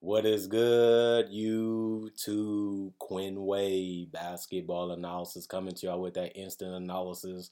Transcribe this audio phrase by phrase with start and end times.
[0.00, 2.92] What is good, YouTube?
[2.98, 7.50] Quinn Wade basketball analysis coming to y'all with that instant analysis.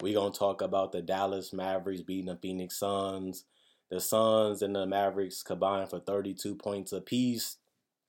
[0.00, 3.44] We're going to talk about the Dallas Mavericks beating the Phoenix Suns.
[3.90, 7.56] The Suns and the Mavericks combined for 32 points apiece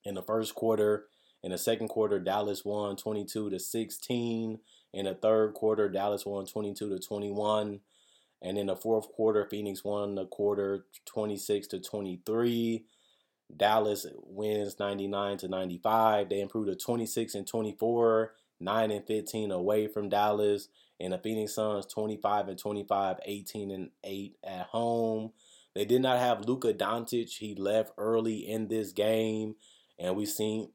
[0.04, 1.06] in the first quarter.
[1.42, 4.60] In the second quarter, Dallas won 22 to 16.
[4.94, 7.80] In the third quarter, Dallas won 22 to 21.
[8.42, 12.84] And in the fourth quarter, Phoenix won the quarter 26 to 23.
[13.56, 16.28] Dallas wins 99 to 95.
[16.28, 20.68] They improved to 26 and 24, 9 and 15 away from Dallas.
[21.00, 25.32] And the Phoenix Suns 25 and 25, 18 and 8 at home.
[25.74, 27.38] They did not have Luka Doncic.
[27.38, 29.56] He left early in this game.
[29.98, 30.70] And we've seen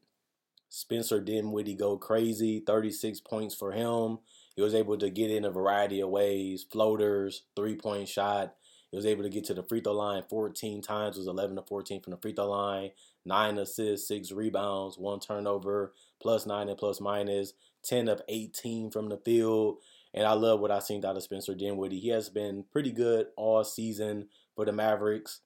[0.68, 2.60] Spencer Dinwiddie go crazy.
[2.60, 4.18] 36 points for him.
[4.54, 8.54] He was able to get in a variety of ways floaters, three point shot,
[8.90, 11.16] he was able to get to the free throw line 14 times.
[11.16, 12.90] Was 11 to 14 from the free throw line.
[13.24, 17.00] Nine assists, six rebounds, one turnover, plus nine and plus
[17.84, 19.78] 10 of 18 from the field.
[20.14, 22.00] And I love what I've seen out of Spencer Dinwiddie.
[22.00, 25.40] He has been pretty good all season for the Mavericks.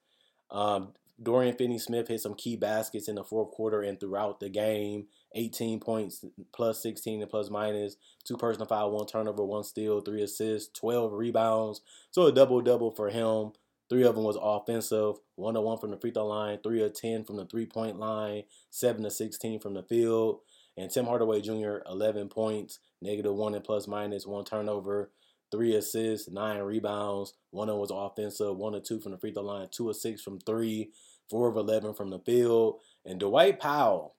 [0.49, 5.07] Um, Dorian Finney-Smith hit some key baskets in the fourth quarter and throughout the game.
[5.35, 10.21] 18 points, plus 16 and plus minus, two personal foul, one turnover, one steal, three
[10.21, 11.81] assists, 12 rebounds.
[12.11, 13.53] So a double double for him.
[13.89, 16.93] Three of them was offensive, one to one from the free throw line, three of
[16.93, 20.39] 10 from the three point line, seven to 16 from the field.
[20.77, 25.11] And Tim Hardaway Jr., 11 points, negative one and plus minus, one turnover,
[25.53, 27.35] three assists, nine rebounds.
[27.51, 29.93] One of them was offensive, one or two from the free throw line, two or
[29.93, 30.89] six from three,
[31.29, 32.79] four of 11 from the field.
[33.05, 34.15] And Dwight Powell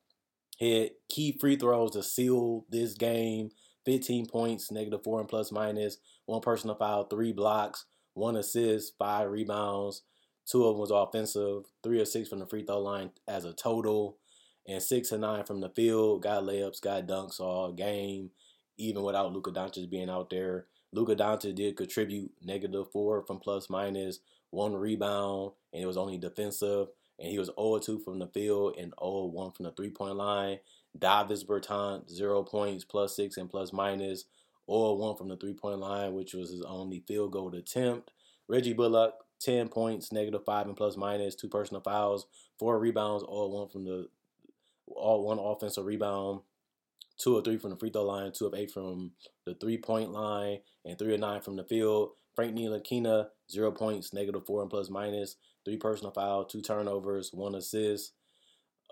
[0.59, 3.51] hit key free throws to seal this game
[3.85, 9.29] 15 points, negative four and plus minus, one personal foul, three blocks, one assist, five
[9.29, 10.03] rebounds.
[10.47, 13.53] Two of them was offensive, three or six from the free throw line as a
[13.53, 14.19] total,
[14.69, 16.23] and six or nine from the field.
[16.23, 18.31] Got layups, got dunks all game,
[18.79, 20.67] even without Luka Doncic being out there.
[20.95, 26.19] Luka Doncic did contribute negative four from plus minus, one rebound, and it was only
[26.19, 26.87] defensive.
[27.19, 30.17] And he was 0 2 from the field and 0 1 from the three point
[30.17, 30.61] line.
[30.97, 34.25] Davis Bertans, zero points, plus six and plus minus,
[34.71, 38.13] 0 1 from the three point line, which was his only field goal attempt.
[38.47, 42.27] Reggie Bullock, 10 points, negative five and plus minus, two personal fouls,
[42.59, 44.09] four rebounds, all one from the
[44.87, 46.41] all one offensive rebound,
[47.19, 49.13] two or three from the free throw line, two of eight from
[49.47, 52.11] the three point line, and three or nine from the field.
[52.35, 57.55] Frank Ntilikina, zero points, negative four and plus minus, three personal foul, two turnovers, one
[57.55, 58.13] assist,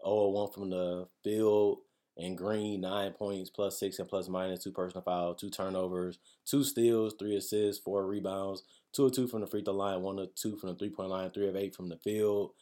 [0.05, 1.79] 0 1 from the field.
[2.19, 6.63] And Green, nine points, plus six and plus minus, two personal foul, two turnovers, two
[6.63, 10.27] steals, three assists, four rebounds, two or two from the free throw line, one or
[10.37, 12.53] two from the three point line, three of eight from the field.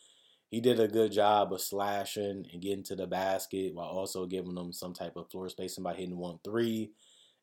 [0.50, 4.56] He did a good job of slashing and getting to the basket while also giving
[4.56, 6.90] them some type of floor spacing by hitting one three.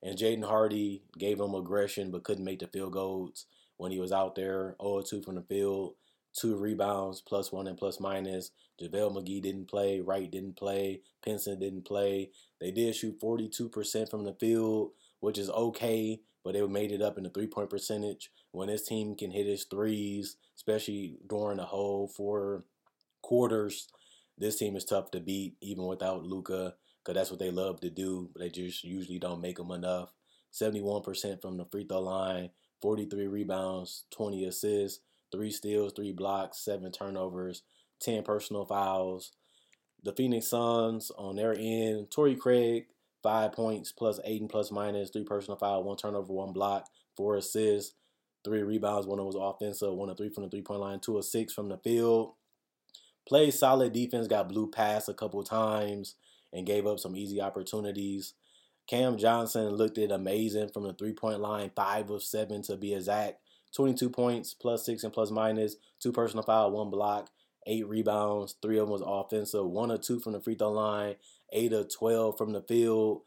[0.04, 3.46] And Jaden Hardy gave him aggression but couldn't make the field goals
[3.78, 4.76] when he was out there.
[4.82, 5.96] 0 2 from the field,
[6.34, 8.52] two rebounds, plus one and plus minus.
[8.82, 10.02] JaVale McGee didn't play.
[10.02, 11.02] Wright didn't play.
[11.24, 12.30] Pinson didn't play.
[12.60, 14.92] They did shoot 42% from the field,
[15.22, 18.32] which is okay, but they made it up in the three point percentage.
[18.52, 22.66] When this team can hit its threes, especially during the whole four
[23.22, 23.88] quarters,
[24.38, 27.90] this team is tough to beat, even without Luka, because that's what they love to
[27.90, 30.14] do, but they just usually don't make them enough.
[30.54, 32.50] 71% from the free throw line,
[32.82, 35.00] 43 rebounds, 20 assists,
[35.32, 37.64] three steals, three blocks, seven turnovers,
[38.02, 39.32] 10 personal fouls.
[40.04, 42.86] The Phoenix Suns on their end, Torrey Craig,
[43.24, 47.36] five points plus eight and plus minus, three personal foul, one turnover, one block, four
[47.36, 47.96] assists,
[48.44, 49.08] three rebounds.
[49.08, 51.54] One of was offensive, one of three from the three point line, two of six
[51.54, 52.34] from the field.
[53.28, 56.16] Played solid defense, got blue pass a couple times,
[56.54, 58.34] and gave up some easy opportunities.
[58.88, 62.94] Cam Johnson looked it amazing from the three point line, five of seven to be
[62.94, 63.40] exact.
[63.76, 67.30] 22 points, plus six and plus minus, two personal foul, one block,
[67.68, 71.16] eight rebounds, three of them was offensive, one or two from the free throw line,
[71.52, 73.24] eight or 12 from the field.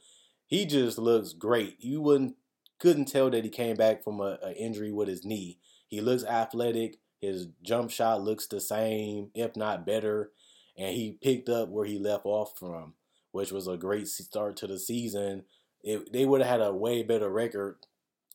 [0.47, 1.77] He just looks great.
[1.79, 2.37] You wouldn't
[2.79, 5.59] couldn't tell that he came back from a injury with his knee.
[5.87, 6.97] He looks athletic.
[7.21, 10.31] His jump shot looks the same, if not better,
[10.77, 12.95] and he picked up where he left off from,
[13.33, 15.45] which was a great start to the season.
[15.83, 17.77] It, they would have had a way better record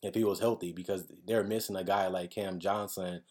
[0.02, 3.22] if he was healthy because they're missing a guy like Cam Johnson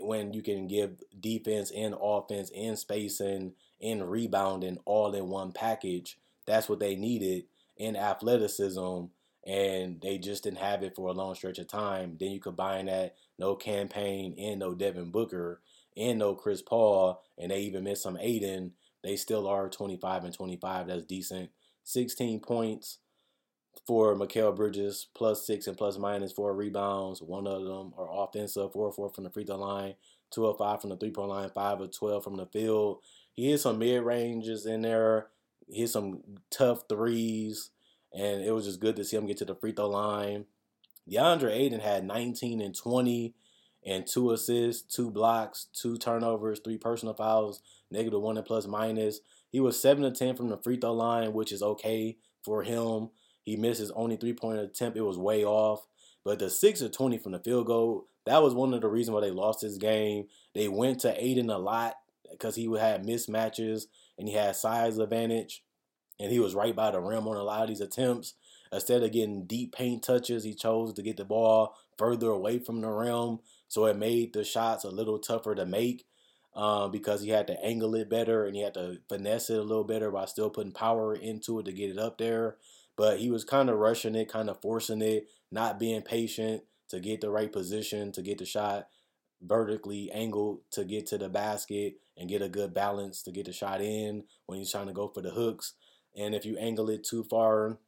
[0.00, 3.52] when you can give defense and offense and spacing
[3.82, 6.18] and rebounding all in one package.
[6.46, 7.44] That's what they needed
[7.76, 9.04] in athleticism,
[9.48, 12.16] and they just didn't have it for a long stretch of time.
[12.20, 15.60] Then you combine that no Cam Payne and no Devin Booker,
[15.96, 18.72] and no Chris Paul, and they even miss some Ayton,
[19.02, 20.86] they still are 25 and 25.
[20.86, 21.50] That's decent.
[21.84, 22.98] 16 points
[23.86, 27.22] for Mikal Bridges, plus six and plus minus four rebounds.
[27.22, 29.94] One of them are offensive, four four from the free throw line,
[30.30, 32.98] two or five from the three point line, five or 12 from the field.
[33.32, 35.28] He hit some mid ranges in there,
[35.68, 37.70] he hit some tough threes,
[38.12, 40.46] and it was just good to see him get to the free throw line.
[41.10, 43.34] DeAndre Ayton had 19 and 20
[43.86, 49.20] and two assists, two blocks, two turnovers, three personal fouls, negative one and plus minus.
[49.50, 53.10] He was seven to ten from the free throw line, which is okay for him.
[53.42, 54.98] He missed his only three point attempt.
[54.98, 55.86] It was way off.
[56.24, 59.14] But the six or twenty from the field goal, that was one of the reasons
[59.14, 60.26] why they lost this game.
[60.54, 61.94] They went to Ayton a lot
[62.30, 63.84] because he had mismatches
[64.18, 65.62] and he had size advantage.
[66.20, 68.34] And he was right by the rim on a lot of these attempts.
[68.72, 72.80] Instead of getting deep paint touches, he chose to get the ball further away from
[72.80, 73.38] the rim.
[73.68, 76.06] So it made the shots a little tougher to make
[76.54, 79.62] uh, because he had to angle it better and he had to finesse it a
[79.62, 82.56] little better by still putting power into it to get it up there.
[82.96, 87.00] But he was kind of rushing it, kind of forcing it, not being patient to
[87.00, 88.88] get the right position, to get the shot
[89.42, 93.52] vertically angled to get to the basket and get a good balance to get the
[93.52, 95.74] shot in when he's trying to go for the hooks.
[96.18, 97.78] And if you angle it too far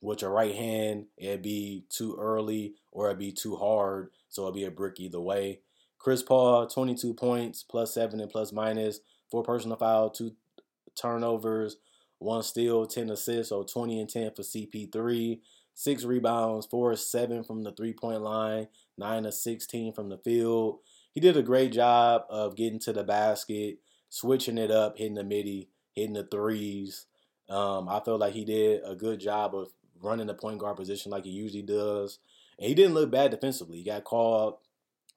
[0.00, 4.10] with your right hand, it'd be too early or it'd be too hard.
[4.28, 5.60] So it'd be a brick either way.
[5.98, 9.00] Chris Paul, 22 points, plus seven and plus minus,
[9.30, 10.32] four personal foul, two
[11.00, 11.76] turnovers,
[12.18, 15.40] one steal, 10 assists, so 20 and 10 for CP3,
[15.74, 20.78] six rebounds, four seven from the three point line, nine to 16 from the field.
[21.12, 23.78] He did a great job of getting to the basket,
[24.08, 27.06] switching it up, hitting the midi, hitting the threes.
[27.50, 29.68] Um, I felt like he did a good job of
[30.00, 32.20] running the point guard position like he usually does.
[32.58, 33.78] And he didn't look bad defensively.
[33.78, 34.58] He got called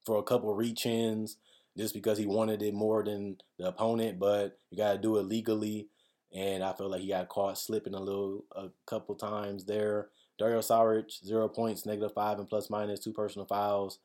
[0.04, 1.36] for a couple reach ins
[1.76, 5.22] just because he wanted it more than the opponent, but you got to do it
[5.22, 5.88] legally.
[6.32, 10.08] And I feel like he got caught slipping a little, a couple times there.
[10.38, 14.00] Dario Saric, zero points, negative five and plus minus, two personal fouls,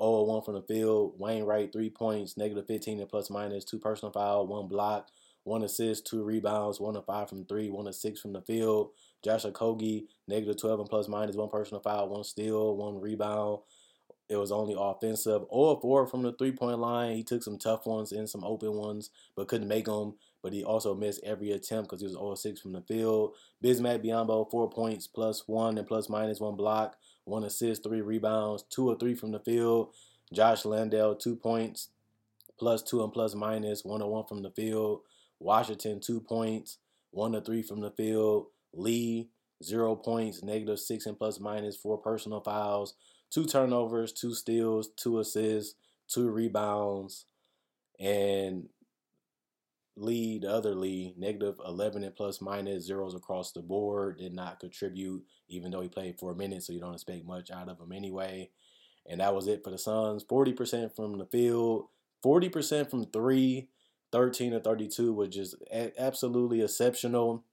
[0.00, 1.18] 0 1 from the field.
[1.18, 5.08] Wainright, three points, negative 15 and plus minus, two personal foul, one block,
[5.44, 8.90] one assist, two rebounds, one to five from three, one to six from the field.
[9.24, 13.60] Josh Okogie, negative 12 and plus minus, one personal foul, one steal, one rebound,
[14.32, 15.42] it was only offensive.
[15.52, 17.16] 0 4 from the three point line.
[17.16, 20.14] He took some tough ones and some open ones, but couldn't make them.
[20.42, 23.34] But he also missed every attempt because he was 0 6 from the field.
[23.62, 28.64] Bismack Biyombo, four points, plus one and plus minus one block, one assist, three rebounds,
[28.70, 29.92] two or three from the field.
[30.32, 31.90] Josh Landale, two points,
[32.58, 35.02] plus two and plus minus, one or one from the field.
[35.42, 36.78] Washington, two points,
[37.10, 38.46] one to three from the field.
[38.72, 39.28] Lee,
[39.62, 42.94] zero points, negative six and plus minus, four personal fouls
[43.32, 45.74] two turnovers, two steals, two assists,
[46.06, 47.24] two rebounds,
[47.98, 48.68] and
[49.96, 54.18] Lee, the other Lee, negative 11 and plus minus zeros across the board.
[54.18, 57.50] Did not contribute, even though he played for a minute, so you don't expect much
[57.50, 58.50] out of him anyway.
[59.08, 60.24] And that was it for the Suns.
[60.24, 61.88] 40% from the field,
[62.24, 63.68] 40% from three,
[64.12, 65.54] 13 to 32, which is
[65.98, 67.44] absolutely exceptional.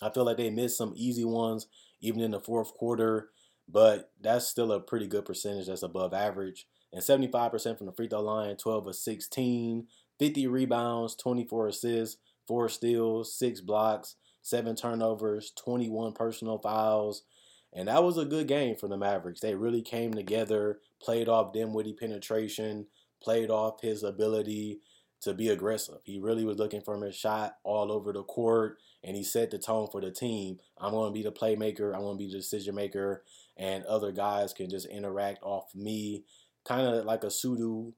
[0.00, 1.66] I feel like they missed some easy ones,
[2.00, 3.30] even in the fourth quarter
[3.68, 5.66] but that's still a pretty good percentage.
[5.66, 6.66] That's above average.
[6.92, 9.86] And 75% from the free throw line, 12 of 16,
[10.18, 17.24] 50 rebounds, 24 assists, four steals, six blocks, seven turnovers, 21 personal fouls.
[17.72, 19.40] And that was a good game for the Mavericks.
[19.40, 22.86] They really came together, played off Dinwiddie penetration,
[23.20, 24.80] played off his ability
[25.24, 25.98] to be aggressive.
[26.04, 29.58] He really was looking for his shot all over the court, and he set the
[29.58, 30.58] tone for the team.
[30.78, 31.94] I'm going to be the playmaker.
[31.94, 33.24] I'm going to be the decision maker
[33.56, 36.24] and other guys can just interact off me,
[36.64, 37.92] kind of like a pseudo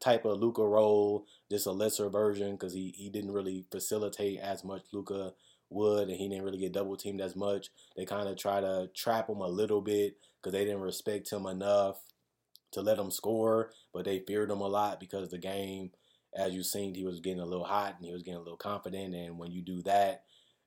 [0.00, 4.64] type of Luka role, just a lesser version because he, he didn't really facilitate as
[4.64, 5.32] much Luka
[5.70, 7.68] would, and he didn't really get double teamed as much.
[7.96, 11.46] They kind of try to trap him a little bit because they didn't respect him
[11.46, 11.98] enough
[12.72, 15.90] to let him score, but they feared him a lot because the game,
[16.36, 18.56] as you seen, he was getting a little hot and he was getting a little
[18.56, 20.24] confident, and when you do that,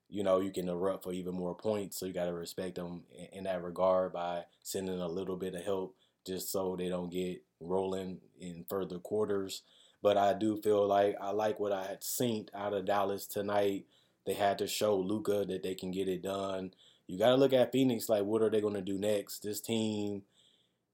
[0.09, 1.99] you know, you can erupt for even more points.
[1.99, 5.63] So you got to respect them in, that regard by sending a little bit of
[5.63, 5.95] help
[6.25, 9.61] just so they don't get rolling in further quarters.
[10.01, 13.85] But I do feel like I like what I had seen out of Dallas tonight.
[14.25, 16.71] They had to show Luka that they can get it done.
[17.07, 19.43] You got to look at Phoenix like, what are they going to do next?
[19.43, 20.23] This team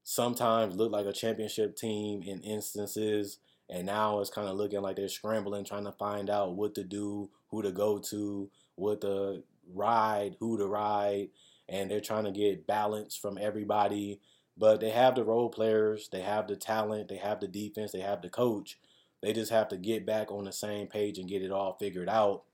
[0.02, 3.38] sometimes looked like a championship team in instances,
[3.68, 6.84] and now it's kind of looking like they're scrambling, trying to find out what to
[6.84, 9.42] do, who to go to what to
[9.74, 11.28] ride, who to ride,
[11.68, 14.20] and they're trying to get balance from everybody.
[14.56, 18.00] But they have the role players, they have the talent, they have the defense, they
[18.00, 18.78] have the coach.
[19.22, 22.08] They just have to get back on the same page and get it all figured
[22.08, 22.44] out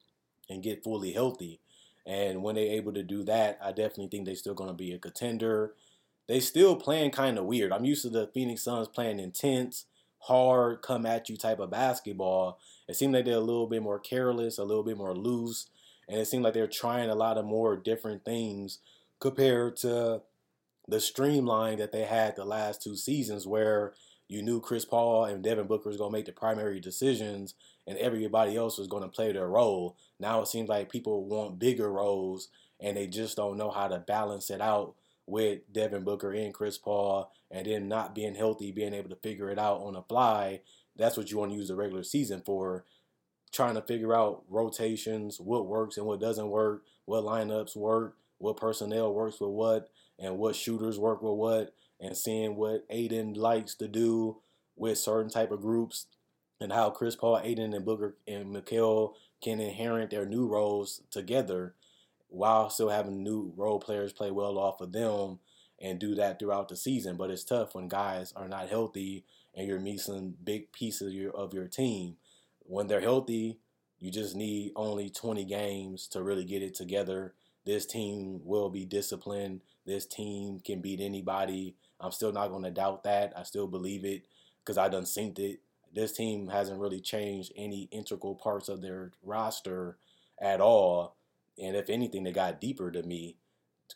[0.48, 1.60] and get fully healthy.
[2.06, 4.92] And when they're able to do that, I definitely think they're still going to be
[4.92, 5.74] a contender.
[6.28, 7.72] They still playing kind of weird.
[7.72, 9.86] I'm used to the Phoenix Suns playing intense,
[10.22, 12.58] hard, come at you type of basketball.
[12.88, 15.68] It seemed like they're a little bit more careless, a little bit more loose,
[16.08, 18.78] and it seemed like they're trying a lot of more different things
[19.20, 20.22] compared to
[20.88, 23.94] the streamline that they had the last two seasons where
[24.28, 27.54] you knew Chris Paul and Devin Booker was going to make the primary decisions
[27.86, 29.96] and everybody else was going to play their role.
[30.18, 32.48] Now it seems like people want bigger roles
[32.80, 34.94] and they just don't know how to balance it out
[35.26, 39.50] with Devin Booker and Chris Paul and then not being healthy, being able to figure
[39.50, 40.60] it out on the fly.
[40.96, 42.84] That's what you want to use the regular season for.
[43.52, 48.56] Trying to figure out rotations, what works and what doesn't work, what lineups work, what
[48.56, 53.74] personnel works with what, and what shooters work with what, and seeing what Ayton likes
[53.76, 54.38] to do
[54.74, 56.06] with certain type of groups
[56.60, 61.74] and how Chris Paul, Ayton, and Booker and Mikal can inherit their new roles together
[62.32, 65.38] while still having new role players play well off of them
[65.80, 67.16] and do that throughout the season.
[67.16, 69.24] But it's tough when guys are not healthy
[69.54, 72.16] and you're missing big pieces of your, of your team.
[72.60, 73.58] When they're healthy,
[73.98, 77.34] you just need only 20 games to really get it together.
[77.64, 79.60] This team will be disciplined.
[79.86, 81.76] This team can beat anybody.
[82.00, 83.32] I'm still not going to doubt that.
[83.36, 84.26] I still believe it
[84.64, 85.60] because I done synced it
[85.94, 89.98] this team hasn't really changed any integral parts of their roster
[90.40, 91.16] at all.
[91.58, 93.36] And if anything, they got deeper to me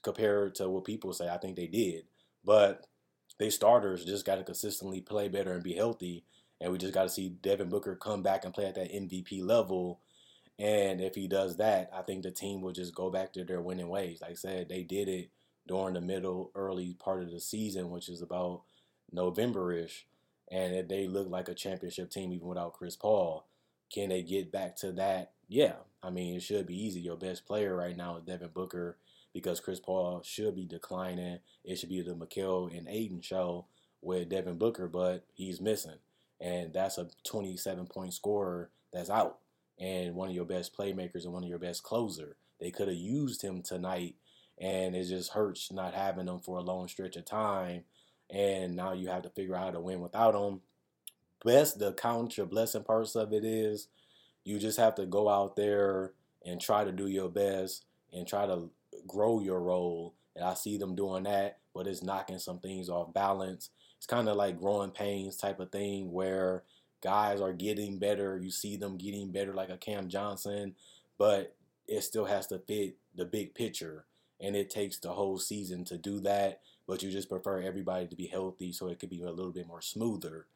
[0.03, 1.29] compared to what people say.
[1.29, 2.05] I think they did.
[2.45, 2.87] But
[3.39, 6.25] they starters just got to consistently play better and be healthy.
[6.61, 9.43] And we just got to see Devin Booker come back and play at that MVP
[9.43, 10.01] level.
[10.59, 13.61] And if he does that, I think the team will just go back to their
[13.61, 14.21] winning ways.
[14.23, 15.31] Like I said, they did it
[15.67, 18.63] during the middle, early part of the season, which is about
[19.13, 20.07] November ish
[20.51, 23.47] and they look like a championship team even without Chris Paul.
[23.93, 25.33] Can they get back to that?
[25.49, 27.00] Yeah, I mean it should be easy.
[27.00, 28.99] Your best player right now is Devin Booker
[29.33, 31.38] because Chris Paul should be declining.
[31.64, 33.66] It should be the Mikal and Ayton show
[34.02, 35.99] with Devin Booker, but he's missing,
[36.40, 39.38] and that's a 27 point scorer that's out,
[39.78, 42.37] and one of your best playmakers and one of your best closer.
[42.61, 44.14] They could have used him tonight,
[44.59, 47.85] and it just hurts not having him for a long stretch of time
[48.31, 50.61] and now you have to figure out how to win without them.
[51.47, 53.87] Best the counter blessing parts of it is
[54.43, 56.12] you just have to go out there
[56.45, 58.69] and try to do your best and try to
[59.07, 60.15] grow your role.
[60.35, 63.71] And I see them doing that, but it's knocking some things off balance.
[63.97, 66.65] It's kind of like growing pains type of thing where
[67.00, 68.37] guys are getting better.
[68.37, 70.75] You see them getting better, like a Cam Johnson,
[71.17, 71.55] but
[71.87, 74.05] it still has to fit the big picture.
[74.41, 78.15] And it takes the whole season to do that but you just prefer everybody to
[78.15, 80.47] be healthy so it could be a little bit more smoother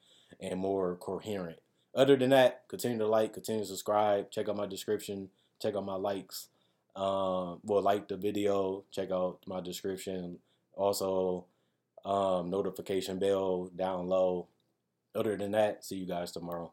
[0.41, 1.59] and more coherent.
[1.95, 5.85] Other than that, continue to like, continue to subscribe, check out my description, check out
[5.85, 6.49] my likes.
[6.95, 10.39] Um, well, like the video, check out my description.
[10.75, 11.47] Also,
[12.05, 14.49] um, notification bell down low.
[15.15, 16.73] Other than that, see you guys tomorrow.